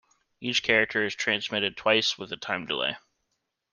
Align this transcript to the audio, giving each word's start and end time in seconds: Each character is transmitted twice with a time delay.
Each 0.39 0.63
character 0.63 1.05
is 1.05 1.13
transmitted 1.13 1.77
twice 1.77 2.17
with 2.17 2.31
a 2.31 2.35
time 2.35 2.65
delay. 2.65 2.97